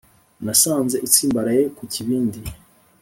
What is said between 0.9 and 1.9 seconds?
utsimbaraye ku